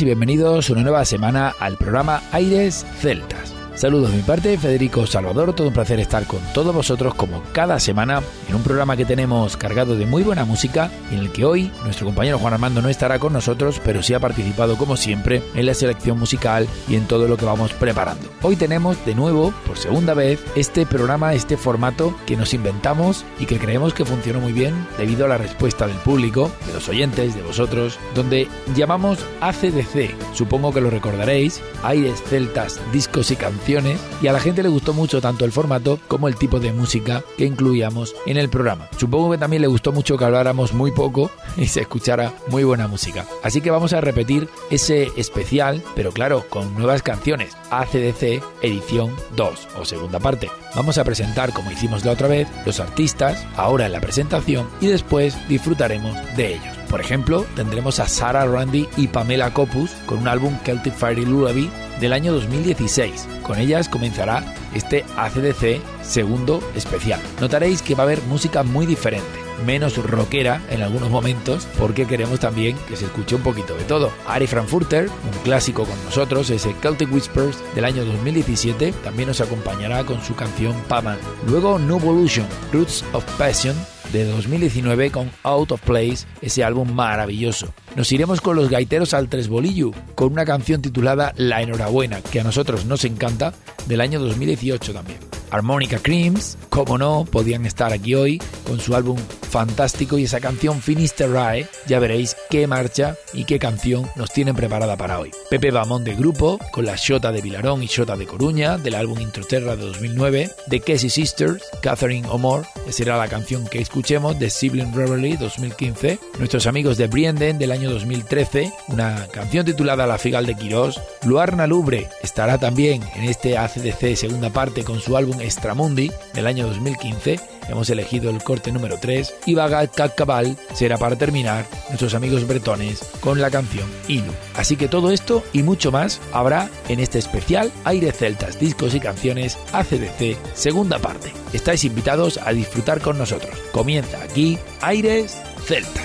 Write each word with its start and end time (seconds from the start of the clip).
Y 0.00 0.04
bienvenidos 0.06 0.70
una 0.70 0.82
nueva 0.82 1.04
semana 1.04 1.54
al 1.58 1.76
programa 1.76 2.22
Aires 2.32 2.86
Celtas. 3.00 3.41
Saludos 3.82 4.12
de 4.12 4.18
mi 4.18 4.22
parte, 4.22 4.56
Federico 4.58 5.08
Salvador, 5.08 5.56
todo 5.56 5.66
un 5.66 5.74
placer 5.74 5.98
estar 5.98 6.24
con 6.28 6.38
todos 6.54 6.72
vosotros 6.72 7.16
como 7.16 7.42
cada 7.50 7.80
semana 7.80 8.22
en 8.48 8.54
un 8.54 8.62
programa 8.62 8.96
que 8.96 9.04
tenemos 9.04 9.56
cargado 9.56 9.96
de 9.96 10.06
muy 10.06 10.22
buena 10.22 10.44
música 10.44 10.88
en 11.10 11.18
el 11.18 11.32
que 11.32 11.44
hoy 11.44 11.72
nuestro 11.82 12.06
compañero 12.06 12.38
Juan 12.38 12.54
Armando 12.54 12.80
no 12.80 12.88
estará 12.88 13.18
con 13.18 13.32
nosotros, 13.32 13.80
pero 13.84 14.00
sí 14.00 14.14
ha 14.14 14.20
participado 14.20 14.78
como 14.78 14.96
siempre 14.96 15.42
en 15.56 15.66
la 15.66 15.74
selección 15.74 16.16
musical 16.16 16.68
y 16.88 16.94
en 16.94 17.08
todo 17.08 17.26
lo 17.26 17.36
que 17.36 17.44
vamos 17.44 17.72
preparando. 17.72 18.28
Hoy 18.42 18.54
tenemos 18.54 19.04
de 19.04 19.16
nuevo, 19.16 19.52
por 19.66 19.76
segunda 19.76 20.14
vez, 20.14 20.40
este 20.54 20.86
programa, 20.86 21.34
este 21.34 21.56
formato 21.56 22.16
que 22.24 22.36
nos 22.36 22.54
inventamos 22.54 23.24
y 23.40 23.46
que 23.46 23.58
creemos 23.58 23.94
que 23.94 24.04
funcionó 24.04 24.38
muy 24.38 24.52
bien 24.52 24.86
debido 24.96 25.24
a 25.24 25.28
la 25.28 25.38
respuesta 25.38 25.88
del 25.88 25.96
público, 25.96 26.52
de 26.68 26.74
los 26.74 26.88
oyentes, 26.88 27.34
de 27.34 27.42
vosotros, 27.42 27.98
donde 28.14 28.46
llamamos 28.76 29.18
ACDC. 29.40 30.14
Supongo 30.34 30.72
que 30.72 30.80
lo 30.80 30.88
recordaréis, 30.88 31.60
Aires 31.82 32.22
Celtas, 32.28 32.80
Discos 32.92 33.32
y 33.32 33.34
Canciones 33.34 33.71
y 34.20 34.26
a 34.26 34.32
la 34.32 34.40
gente 34.40 34.62
le 34.62 34.68
gustó 34.68 34.92
mucho 34.92 35.22
tanto 35.22 35.46
el 35.46 35.52
formato 35.52 35.98
como 36.08 36.28
el 36.28 36.36
tipo 36.36 36.60
de 36.60 36.74
música 36.74 37.24
que 37.38 37.46
incluíamos 37.46 38.14
en 38.26 38.36
el 38.36 38.50
programa. 38.50 38.88
Supongo 38.98 39.30
que 39.30 39.38
también 39.38 39.62
le 39.62 39.68
gustó 39.68 39.92
mucho 39.92 40.18
que 40.18 40.24
habláramos 40.26 40.74
muy 40.74 40.90
poco 40.90 41.30
y 41.56 41.66
se 41.68 41.80
escuchara 41.80 42.34
muy 42.48 42.64
buena 42.64 42.86
música. 42.86 43.24
Así 43.42 43.62
que 43.62 43.70
vamos 43.70 43.94
a 43.94 44.02
repetir 44.02 44.48
ese 44.70 45.10
especial, 45.16 45.82
pero 45.94 46.12
claro, 46.12 46.44
con 46.50 46.74
nuevas 46.74 47.02
canciones. 47.02 47.56
ACDC 47.70 48.42
edición 48.60 49.14
2 49.36 49.68
o 49.78 49.84
segunda 49.86 50.20
parte. 50.20 50.50
Vamos 50.74 50.98
a 50.98 51.04
presentar, 51.04 51.54
como 51.54 51.70
hicimos 51.70 52.04
la 52.04 52.12
otra 52.12 52.28
vez, 52.28 52.48
los 52.66 52.78
artistas, 52.78 53.46
ahora 53.56 53.86
en 53.86 53.92
la 53.92 54.00
presentación, 54.00 54.68
y 54.82 54.88
después 54.88 55.36
disfrutaremos 55.48 56.14
de 56.36 56.56
ellos. 56.56 56.71
Por 56.92 57.00
ejemplo, 57.00 57.46
tendremos 57.56 58.00
a 58.00 58.06
Sarah 58.06 58.44
Randy 58.44 58.86
y 58.98 59.08
Pamela 59.08 59.54
Copus 59.54 59.92
con 60.04 60.18
un 60.18 60.28
álbum 60.28 60.58
Celtic 60.62 60.92
Fairy 60.92 61.24
Lullaby 61.24 61.70
del 62.00 62.12
año 62.12 62.34
2016. 62.34 63.26
Con 63.42 63.58
ellas 63.58 63.88
comenzará 63.88 64.44
este 64.74 65.02
ACDC 65.16 65.80
segundo 66.02 66.62
especial. 66.76 67.18
Notaréis 67.40 67.80
que 67.80 67.94
va 67.94 68.02
a 68.02 68.04
haber 68.04 68.20
música 68.24 68.62
muy 68.62 68.84
diferente 68.84 69.42
menos 69.64 69.96
rockera 69.96 70.60
en 70.70 70.82
algunos 70.82 71.10
momentos, 71.10 71.66
porque 71.78 72.06
queremos 72.06 72.40
también 72.40 72.76
que 72.88 72.96
se 72.96 73.06
escuche 73.06 73.36
un 73.36 73.42
poquito 73.42 73.74
de 73.74 73.84
todo. 73.84 74.10
Ari 74.26 74.46
Frankfurter, 74.46 75.08
un 75.08 75.42
clásico 75.44 75.84
con 75.84 76.04
nosotros, 76.04 76.50
ese 76.50 76.74
Celtic 76.82 77.12
Whispers 77.12 77.58
del 77.74 77.84
año 77.84 78.04
2017, 78.04 78.92
también 79.04 79.28
nos 79.28 79.40
acompañará 79.40 80.04
con 80.04 80.22
su 80.22 80.34
canción 80.34 80.74
Paman. 80.88 81.18
Luego 81.46 81.78
Nuvolution, 81.78 82.46
Roots 82.72 83.04
of 83.12 83.24
Passion, 83.38 83.76
de 84.12 84.24
2019 84.26 85.10
con 85.10 85.30
Out 85.42 85.72
of 85.72 85.80
Place, 85.80 86.26
ese 86.40 86.62
álbum 86.62 86.92
maravilloso. 86.92 87.74
Nos 87.96 88.12
iremos 88.12 88.40
con 88.40 88.56
los 88.56 88.68
gaiteros 88.68 89.14
al 89.14 89.28
Tresbolillo, 89.28 89.92
con 90.14 90.32
una 90.32 90.44
canción 90.44 90.82
titulada 90.82 91.32
La 91.36 91.62
Enhorabuena, 91.62 92.20
que 92.20 92.40
a 92.40 92.44
nosotros 92.44 92.84
nos 92.84 93.04
encanta, 93.04 93.54
del 93.86 94.00
año 94.00 94.20
2018 94.20 94.92
también. 94.92 95.31
Harmonica 95.52 95.98
Creams, 95.98 96.56
como 96.70 96.96
no, 96.96 97.26
podían 97.30 97.66
estar 97.66 97.92
aquí 97.92 98.14
hoy 98.14 98.40
con 98.66 98.80
su 98.80 98.94
álbum 98.94 99.18
fantástico 99.50 100.16
y 100.18 100.24
esa 100.24 100.40
canción 100.40 100.80
Finisterrae. 100.80 101.68
Ya 101.86 101.98
veréis 101.98 102.36
qué 102.48 102.66
marcha 102.66 103.16
y 103.34 103.44
qué 103.44 103.58
canción 103.58 104.08
nos 104.16 104.32
tienen 104.32 104.56
preparada 104.56 104.96
para 104.96 105.18
hoy. 105.18 105.30
Pepe 105.50 105.70
Bamón 105.70 106.04
de 106.04 106.14
grupo, 106.14 106.58
con 106.72 106.86
la 106.86 106.96
Shota 106.96 107.32
de 107.32 107.42
Vilarón 107.42 107.82
y 107.82 107.86
Shota 107.86 108.16
de 108.16 108.26
Coruña, 108.26 108.78
del 108.78 108.94
álbum 108.94 109.20
Introterra 109.20 109.76
de 109.76 109.84
2009, 109.84 110.50
de 110.66 110.80
Casey 110.80 111.10
Sisters, 111.10 111.62
Catherine 111.82 112.26
O'More, 112.28 112.66
será 112.88 113.18
la 113.18 113.28
canción 113.28 113.66
que 113.66 113.82
escuchemos, 113.82 114.38
de 114.38 114.48
Sibling 114.48 114.94
Reverie 114.94 115.36
2015, 115.36 116.18
nuestros 116.38 116.66
amigos 116.66 116.96
de 116.96 117.08
Brienden 117.08 117.58
del 117.58 117.72
año 117.72 117.90
2013, 117.90 118.72
una 118.88 119.26
canción 119.28 119.66
titulada 119.66 120.06
La 120.06 120.16
Figal 120.16 120.46
de 120.46 120.54
Quirós, 120.54 120.98
Luarna 121.24 121.66
Lubre 121.66 122.08
estará 122.22 122.56
también 122.56 123.02
en 123.16 123.24
este 123.24 123.58
ACDC 123.58 124.16
segunda 124.16 124.48
parte 124.48 124.82
con 124.82 124.98
su 124.98 125.14
álbum 125.14 125.41
Extramundi 125.42 126.10
del 126.34 126.46
año 126.46 126.66
2015, 126.66 127.40
hemos 127.68 127.90
elegido 127.90 128.30
el 128.30 128.42
corte 128.42 128.72
número 128.72 128.98
3 128.98 129.34
y 129.46 129.54
Bagat 129.54 130.14
Cabal 130.14 130.56
será 130.74 130.98
para 130.98 131.16
terminar 131.16 131.66
nuestros 131.88 132.14
amigos 132.14 132.46
bretones 132.46 133.00
con 133.20 133.40
la 133.40 133.50
canción 133.50 133.88
Ilu. 134.08 134.32
Así 134.54 134.76
que 134.76 134.88
todo 134.88 135.10
esto 135.10 135.42
y 135.52 135.62
mucho 135.62 135.92
más 135.92 136.20
habrá 136.32 136.70
en 136.88 137.00
este 137.00 137.18
especial 137.18 137.72
Aire 137.84 138.12
Celtas, 138.12 138.58
discos 138.58 138.94
y 138.94 139.00
canciones 139.00 139.58
ACDC 139.72 140.36
segunda 140.54 140.98
parte. 140.98 141.32
Estáis 141.52 141.84
invitados 141.84 142.38
a 142.38 142.52
disfrutar 142.52 143.00
con 143.00 143.18
nosotros. 143.18 143.54
Comienza 143.72 144.22
aquí 144.22 144.58
Aires 144.80 145.40
Celtas. 145.66 146.02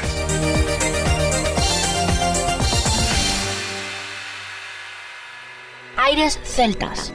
Aires 5.97 6.39
Celtas. 6.43 7.13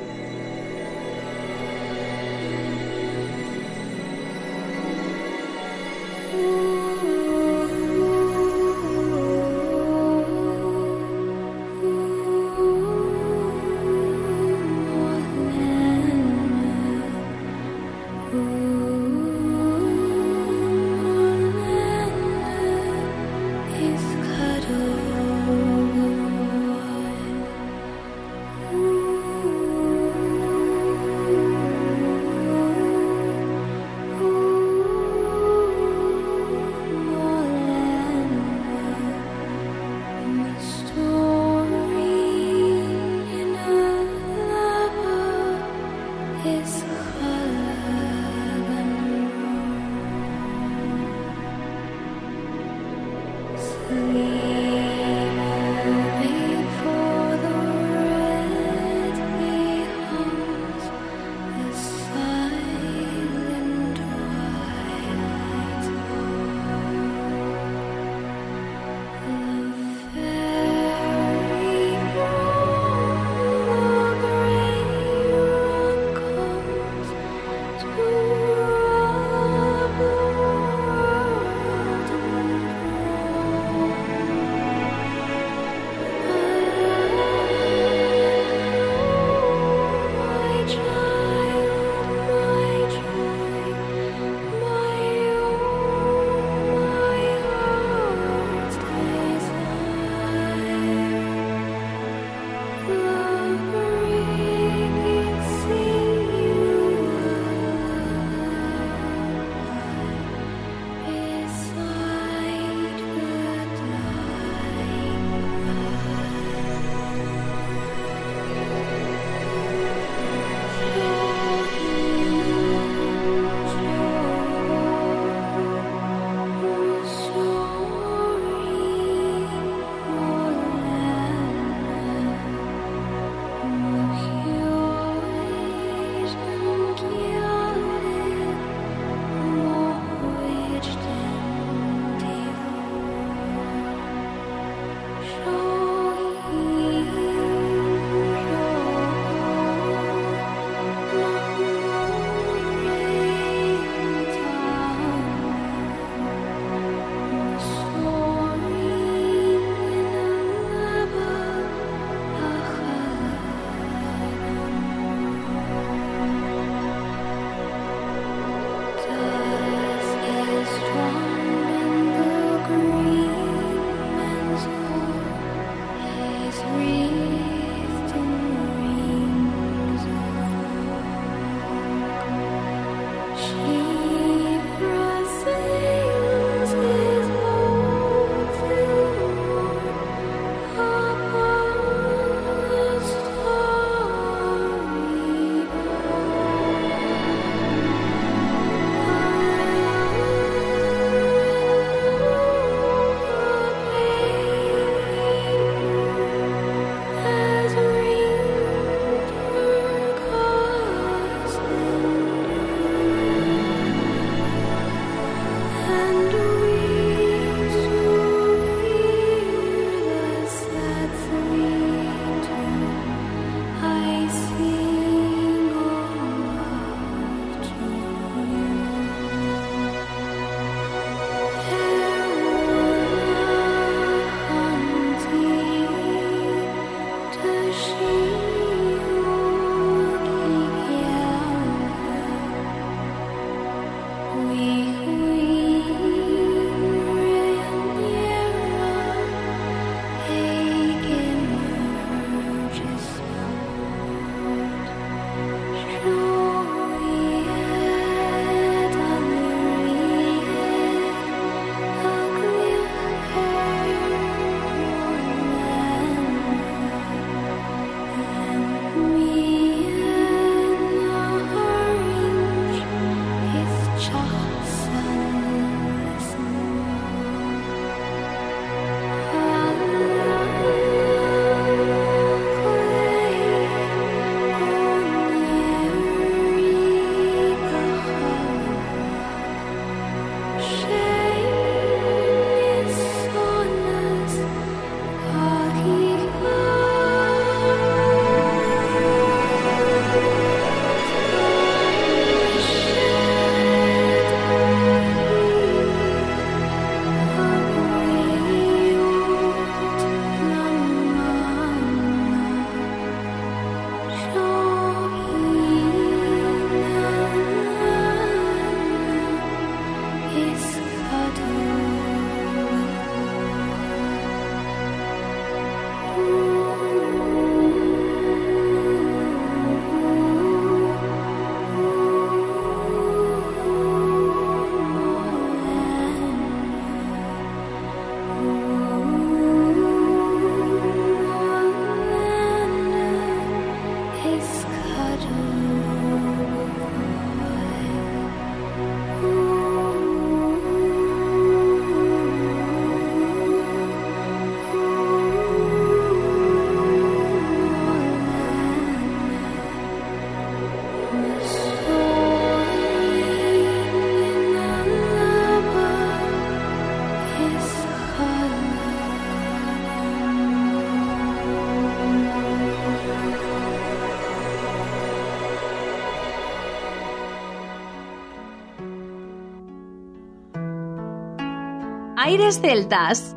Aires 382.32 382.60
Celtas. 382.62 383.31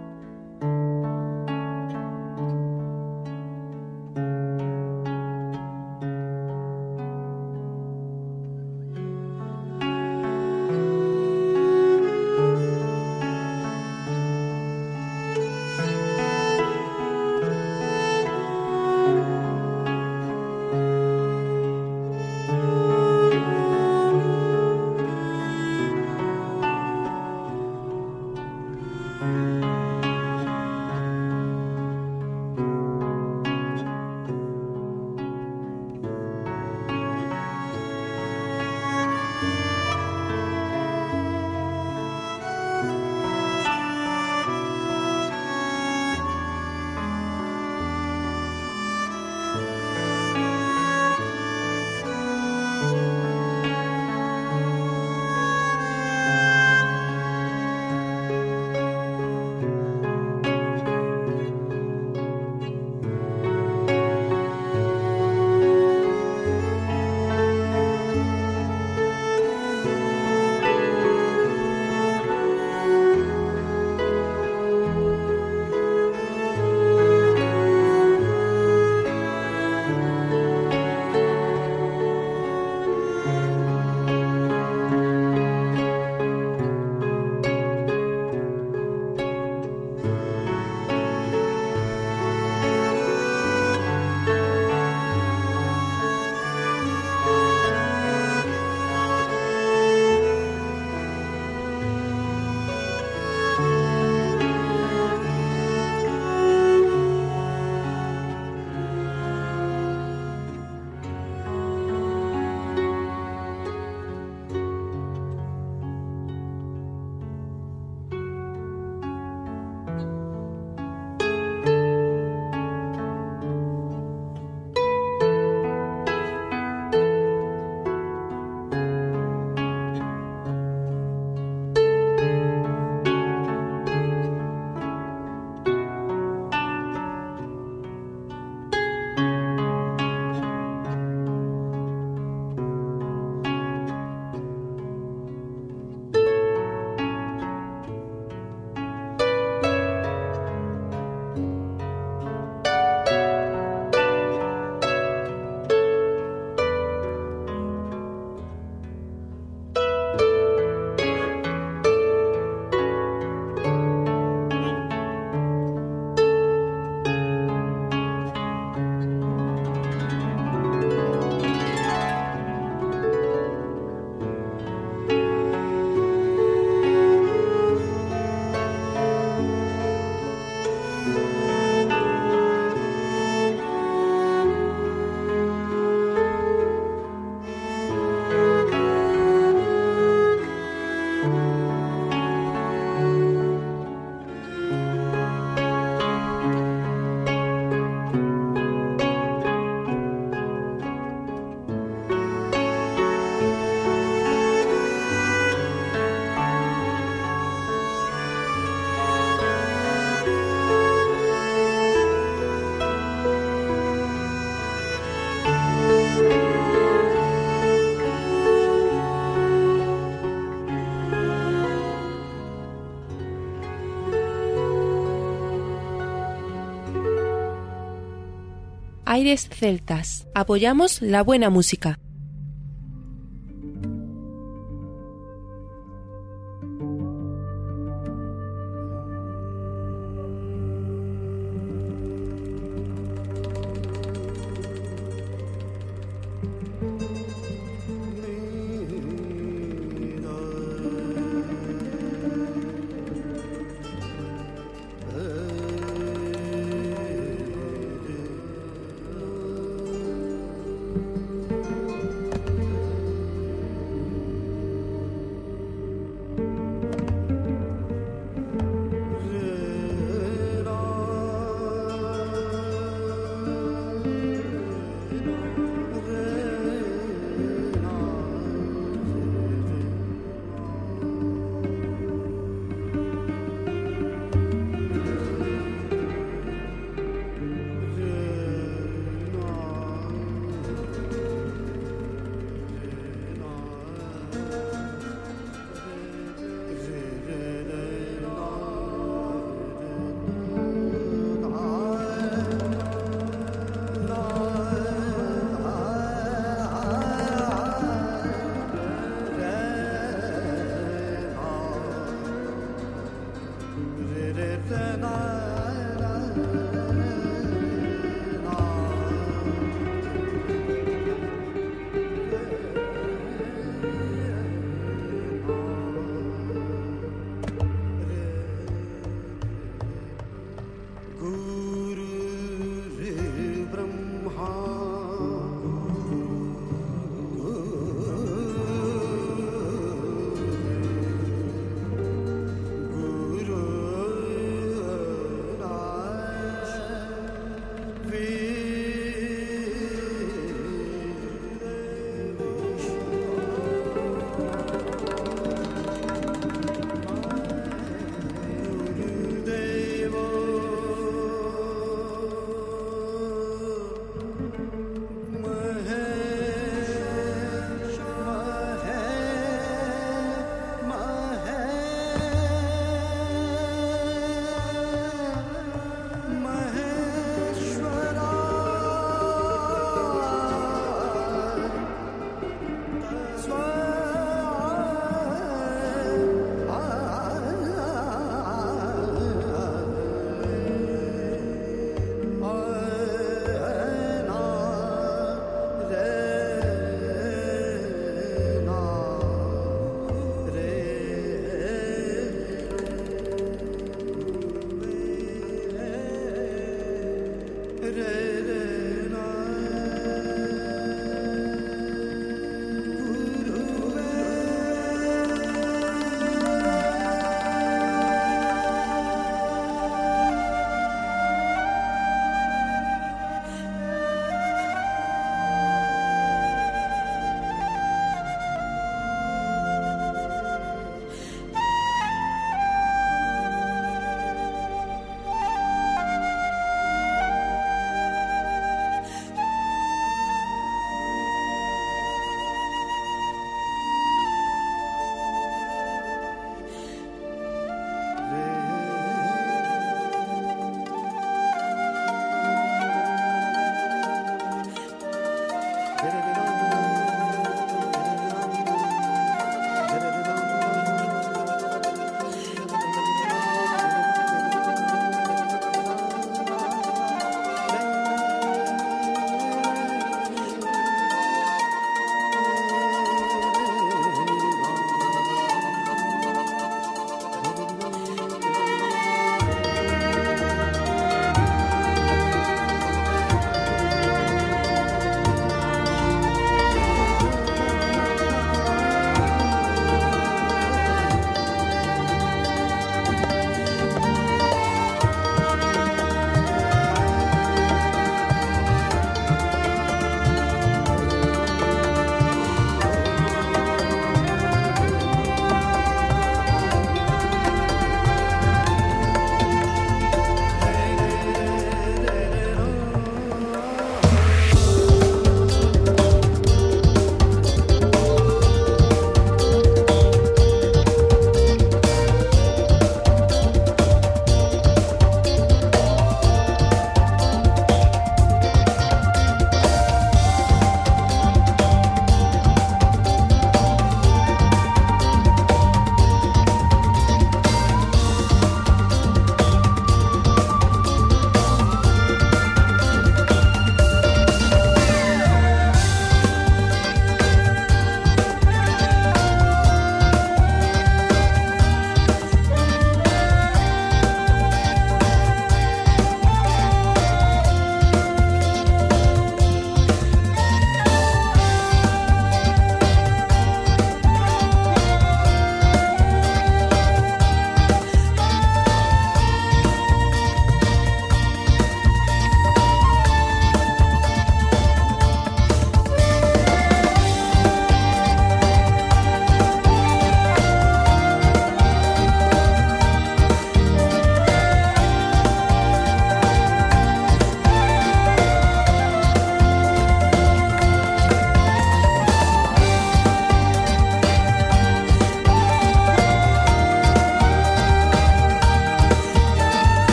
Aires 229.16 229.48
Celtas. 229.50 230.28
Apoyamos 230.34 231.02
la 231.02 231.24
buena 231.24 231.50
música. 231.50 231.95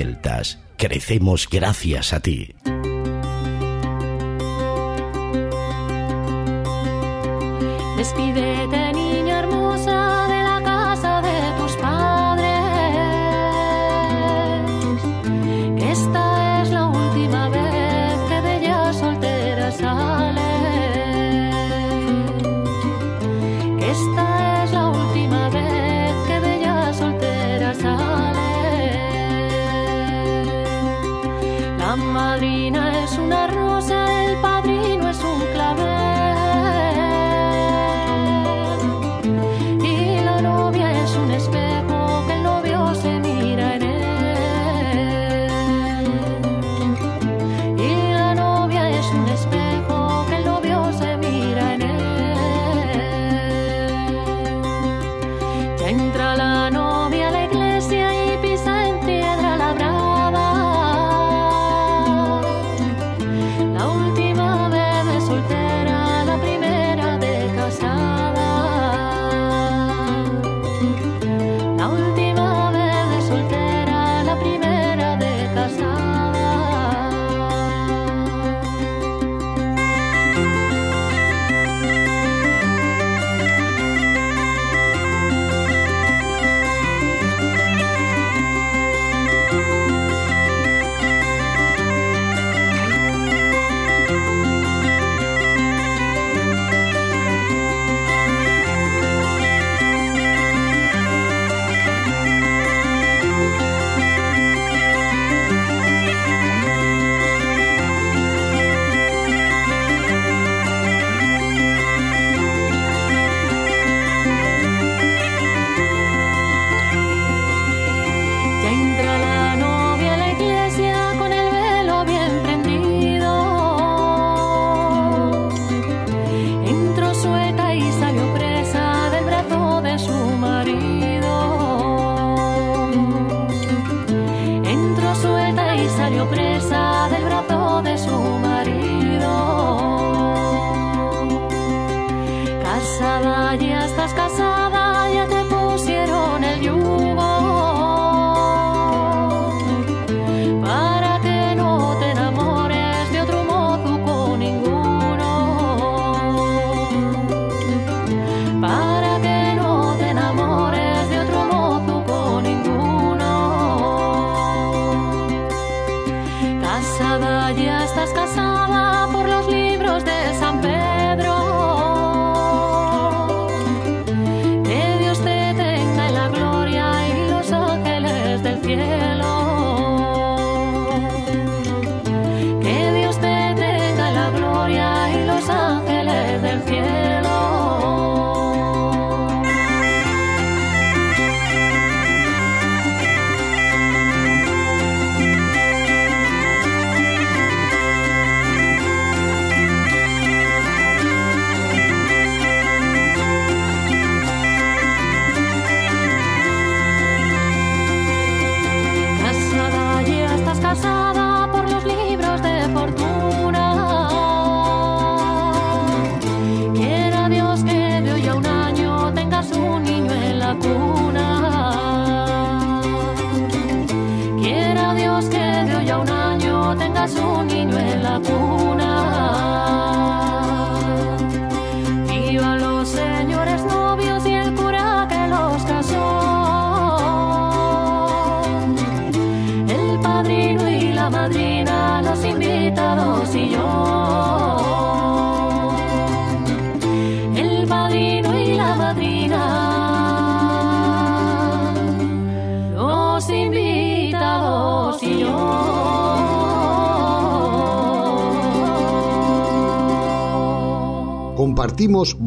Celtas, 0.00 0.58
crecemos 0.78 1.46
gracias 1.50 2.14
a 2.14 2.20
ti. 2.20 2.54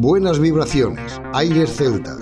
Buenas 0.04 0.38
vibraciones, 0.38 1.18
aires 1.32 1.74
celtas. 1.78 2.13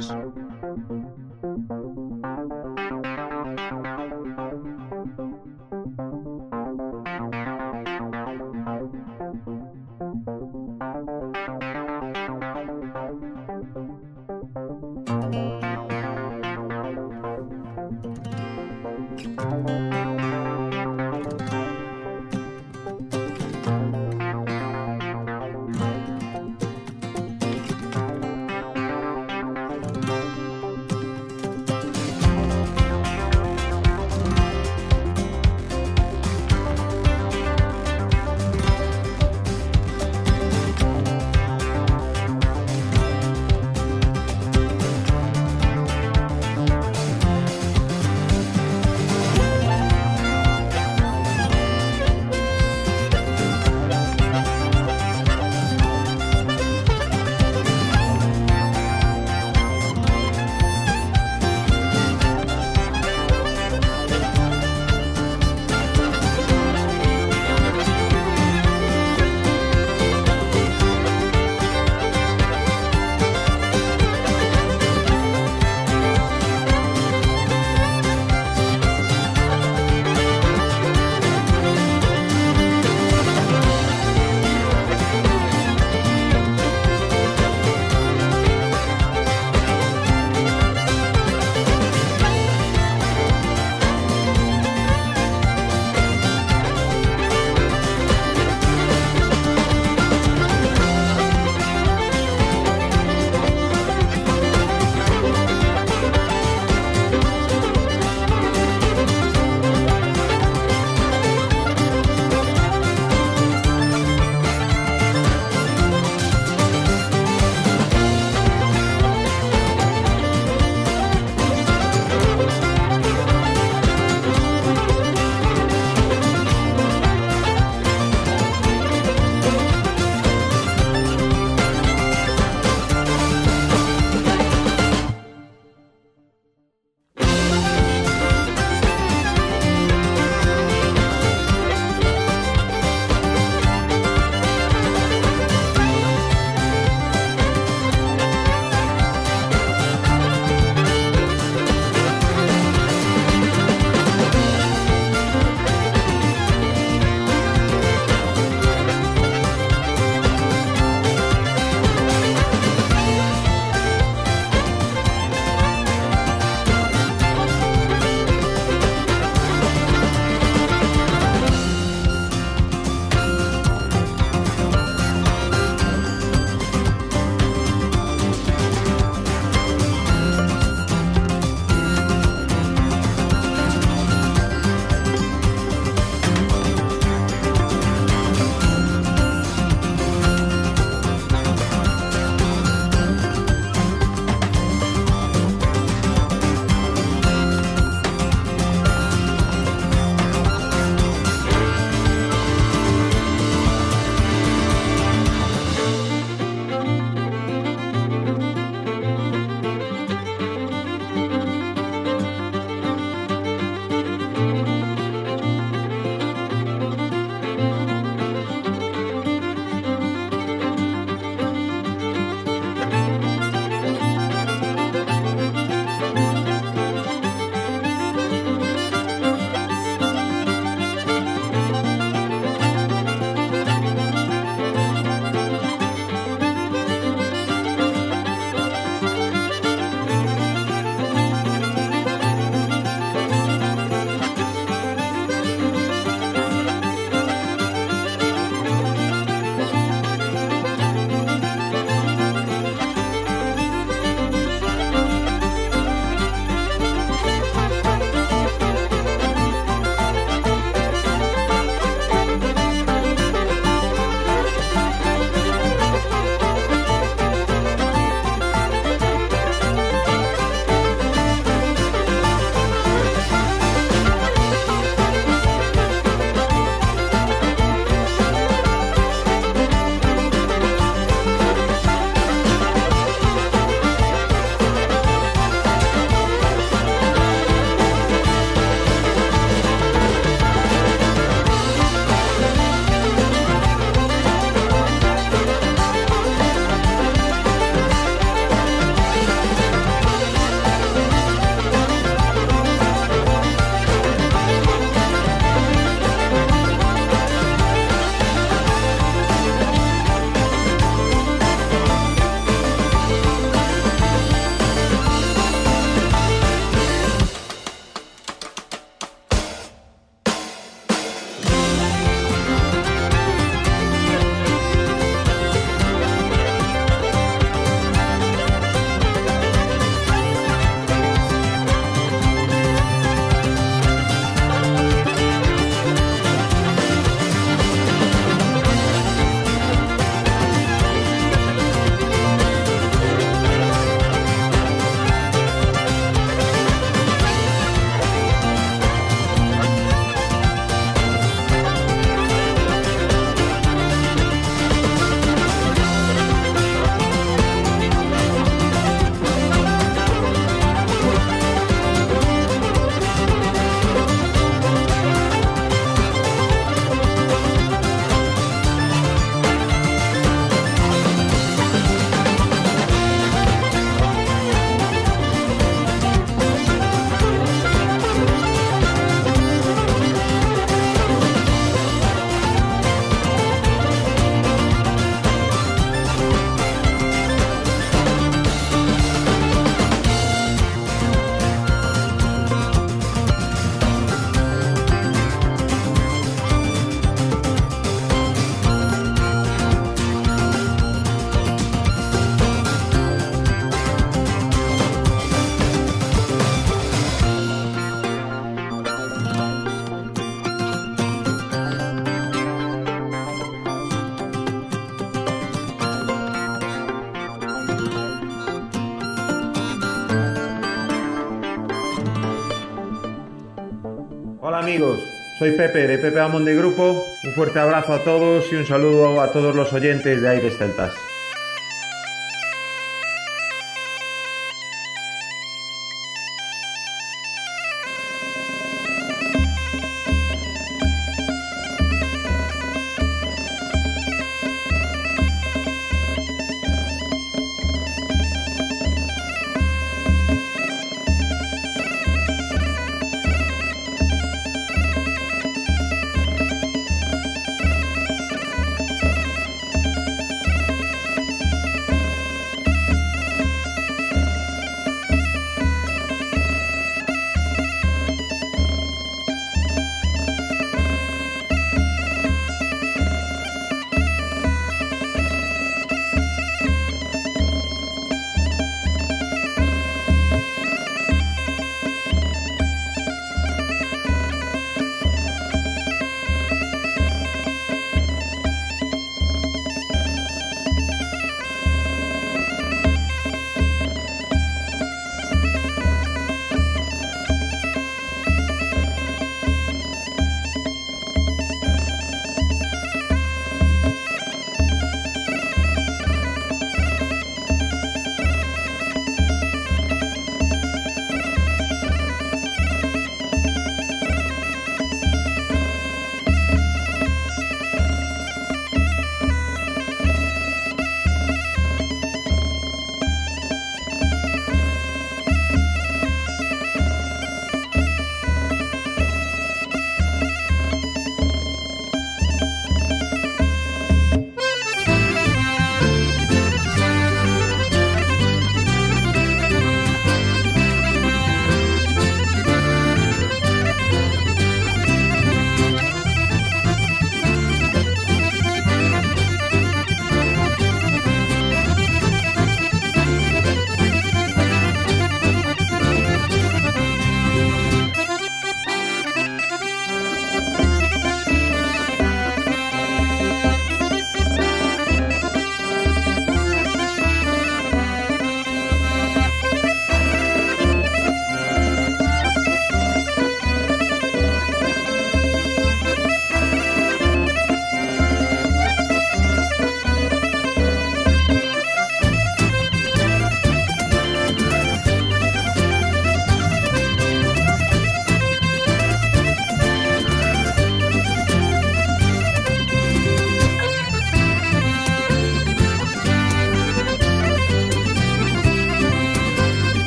Soy 425.43 425.51
Pepe 425.51 425.89
de 425.89 425.99
Pepe 425.99 426.21
Amón 426.21 426.45
de 426.45 426.55
Grupo. 426.55 427.05
Un 427.25 427.33
fuerte 427.33 427.59
abrazo 427.59 427.95
a 427.95 428.05
todos 428.05 428.45
y 428.53 428.55
un 428.55 428.65
saludo 428.65 429.21
a 429.21 429.33
todos 429.33 429.57
los 429.57 429.73
oyentes 429.73 430.23
de 430.23 430.29
Aires 430.29 430.57
Celtas. 430.57 430.95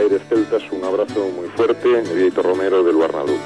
Aires 0.00 0.22
Celtas, 0.30 0.62
un 0.72 0.82
abrazo 0.82 1.28
muy 1.28 1.46
fuerte, 1.48 2.00
Edito 2.00 2.42
Romero 2.42 2.82
del 2.82 2.96
Barnalú. 2.96 3.36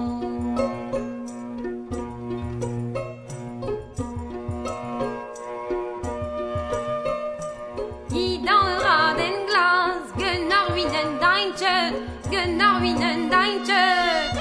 I 8.13 8.41
dan 8.43 8.67
ur 8.75 8.85
aden 8.85 9.47
glas 9.47 10.03
Genor 10.19 10.67
winen 10.75 11.19
daintje 11.21 11.93
Genor 12.29 12.81
winen 12.81 13.29
daintje. 13.31 14.40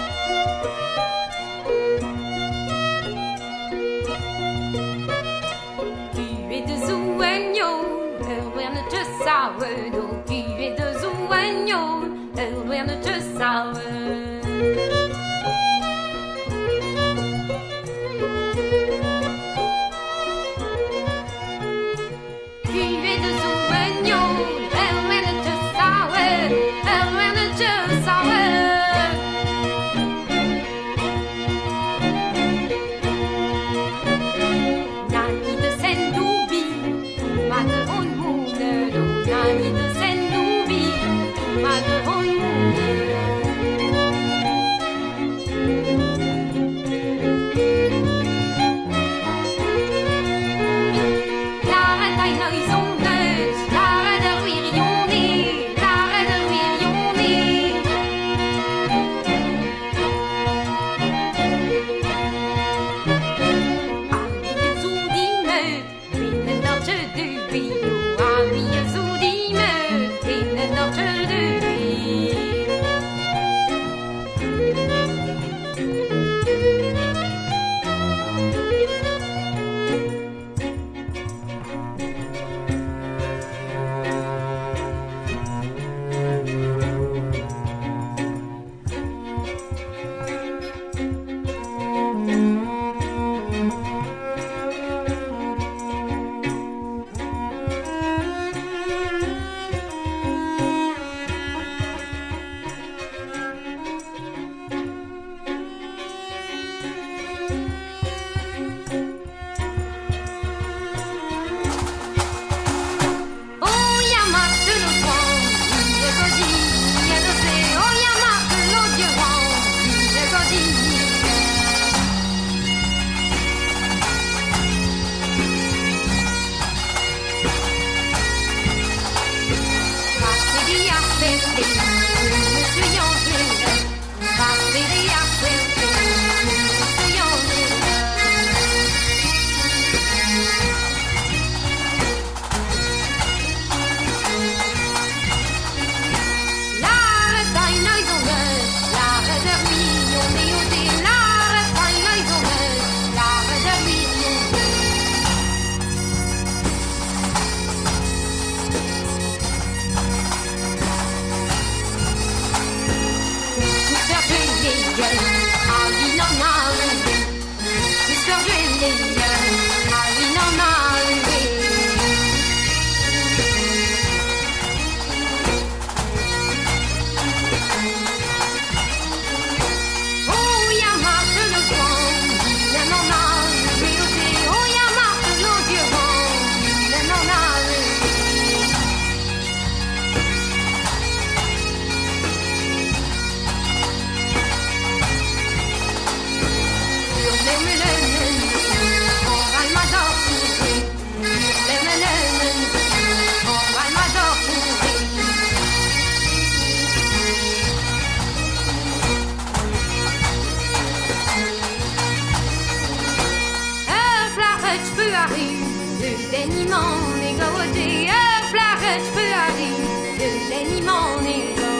flaret 214.80 214.90
peut 214.96 215.14
arriver, 215.14 215.58
le 216.00 216.30
déniment 216.30 217.12
est 217.22 217.34
gaudé, 217.34 218.08
un 218.08 218.46
flaret 218.48 219.02
peut 219.14 219.32
arriver, 219.34 219.84
le 220.18 220.48
déniment 220.48 221.26
est. 221.26 221.79